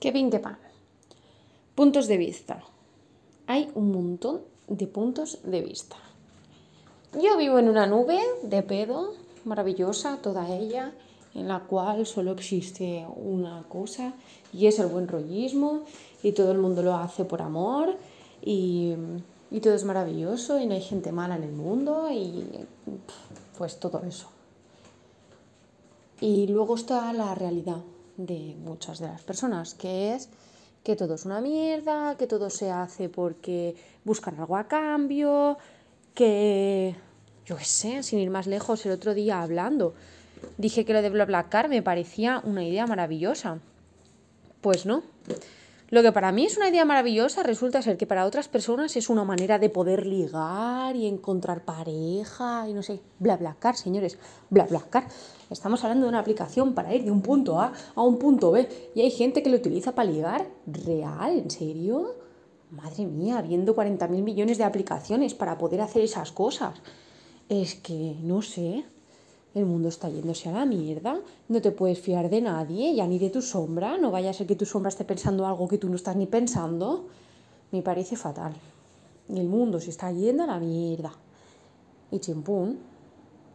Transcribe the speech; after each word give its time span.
¿Qué 0.00 0.12
pinte 0.12 0.38
pan? 0.38 0.56
Puntos 1.74 2.06
de 2.06 2.18
vista. 2.18 2.62
Hay 3.48 3.68
un 3.74 3.90
montón 3.90 4.42
de 4.68 4.86
puntos 4.86 5.40
de 5.42 5.60
vista. 5.60 5.96
Yo 7.20 7.36
vivo 7.36 7.58
en 7.58 7.68
una 7.68 7.84
nube 7.88 8.20
de 8.44 8.62
pedo 8.62 9.14
maravillosa, 9.44 10.18
toda 10.22 10.54
ella, 10.54 10.92
en 11.34 11.48
la 11.48 11.60
cual 11.60 12.06
solo 12.06 12.30
existe 12.30 13.08
una 13.16 13.64
cosa 13.68 14.12
y 14.52 14.68
es 14.68 14.78
el 14.78 14.86
buen 14.86 15.08
rollismo 15.08 15.82
y 16.22 16.30
todo 16.30 16.52
el 16.52 16.58
mundo 16.58 16.82
lo 16.82 16.94
hace 16.94 17.24
por 17.24 17.42
amor 17.42 17.96
y, 18.40 18.94
y 19.50 19.58
todo 19.58 19.74
es 19.74 19.82
maravilloso 19.82 20.60
y 20.60 20.66
no 20.66 20.74
hay 20.74 20.82
gente 20.82 21.10
mala 21.10 21.34
en 21.34 21.42
el 21.42 21.52
mundo 21.52 22.08
y 22.12 22.44
pues 23.56 23.80
todo 23.80 24.02
eso. 24.04 24.28
Y 26.20 26.46
luego 26.46 26.76
está 26.76 27.12
la 27.12 27.34
realidad 27.34 27.82
de 28.18 28.54
muchas 28.58 28.98
de 28.98 29.06
las 29.06 29.22
personas, 29.22 29.72
que 29.72 30.14
es 30.14 30.28
que 30.84 30.96
todo 30.96 31.14
es 31.14 31.24
una 31.24 31.40
mierda, 31.40 32.16
que 32.18 32.26
todo 32.26 32.50
se 32.50 32.70
hace 32.70 33.08
porque 33.08 33.74
buscan 34.04 34.38
algo 34.38 34.56
a 34.56 34.68
cambio, 34.68 35.56
que 36.14 36.94
yo 37.46 37.56
qué 37.56 37.64
sé, 37.64 38.02
sin 38.02 38.18
ir 38.18 38.30
más 38.30 38.46
lejos, 38.46 38.84
el 38.84 38.92
otro 38.92 39.14
día 39.14 39.40
hablando, 39.40 39.94
dije 40.58 40.84
que 40.84 40.92
lo 40.92 41.00
de 41.00 41.10
BlaBlaCar 41.10 41.68
me 41.68 41.80
parecía 41.80 42.42
una 42.44 42.64
idea 42.64 42.86
maravillosa. 42.86 43.58
Pues 44.60 44.84
no. 44.84 45.02
Lo 45.90 46.02
que 46.02 46.12
para 46.12 46.32
mí 46.32 46.44
es 46.44 46.58
una 46.58 46.68
idea 46.68 46.84
maravillosa 46.84 47.42
resulta 47.42 47.80
ser 47.80 47.96
que 47.96 48.06
para 48.06 48.26
otras 48.26 48.46
personas 48.46 48.94
es 48.96 49.08
una 49.08 49.24
manera 49.24 49.58
de 49.58 49.70
poder 49.70 50.04
ligar 50.04 50.94
y 50.94 51.06
encontrar 51.06 51.64
pareja 51.64 52.68
y 52.68 52.74
no 52.74 52.82
sé, 52.82 53.00
BlaBlaCar, 53.18 53.74
señores, 53.74 54.18
BlaBlaCar. 54.50 55.08
Estamos 55.48 55.82
hablando 55.82 56.04
de 56.04 56.10
una 56.10 56.18
aplicación 56.18 56.74
para 56.74 56.94
ir 56.94 57.04
de 57.04 57.10
un 57.10 57.22
punto 57.22 57.58
A 57.58 57.72
a 57.94 58.02
un 58.02 58.18
punto 58.18 58.50
B 58.50 58.68
y 58.94 59.00
hay 59.00 59.10
gente 59.10 59.42
que 59.42 59.48
lo 59.48 59.56
utiliza 59.56 59.94
para 59.94 60.10
ligar. 60.10 60.46
¿Real? 60.66 61.38
¿En 61.38 61.50
serio? 61.50 62.16
Madre 62.70 63.06
mía, 63.06 63.38
habiendo 63.38 63.74
40.000 63.74 64.10
millones 64.22 64.58
de 64.58 64.64
aplicaciones 64.64 65.32
para 65.32 65.56
poder 65.56 65.80
hacer 65.80 66.02
esas 66.02 66.32
cosas. 66.32 66.82
Es 67.48 67.76
que, 67.76 68.14
no 68.20 68.42
sé, 68.42 68.84
el 69.54 69.64
mundo 69.64 69.88
está 69.88 70.08
yéndose 70.08 70.48
a 70.48 70.52
la 70.52 70.66
mierda, 70.66 71.20
no 71.48 71.60
te 71.60 71.70
puedes 71.70 72.00
fiar 72.00 72.28
de 72.30 72.40
nadie, 72.40 72.94
ya 72.94 73.06
ni 73.06 73.18
de 73.18 73.30
tu 73.30 73.42
sombra, 73.42 73.98
no 73.98 74.10
vaya 74.10 74.30
a 74.30 74.32
ser 74.32 74.46
que 74.46 74.56
tu 74.56 74.66
sombra 74.66 74.90
esté 74.90 75.04
pensando 75.04 75.46
algo 75.46 75.68
que 75.68 75.78
tú 75.78 75.88
no 75.88 75.96
estás 75.96 76.16
ni 76.16 76.26
pensando. 76.26 77.06
Me 77.72 77.82
parece 77.82 78.16
fatal. 78.16 78.54
El 79.28 79.48
mundo 79.48 79.80
se 79.80 79.90
está 79.90 80.10
yendo 80.10 80.44
a 80.44 80.46
la 80.46 80.58
mierda. 80.58 81.12
Y 82.10 82.18
chimpún. 82.18 82.78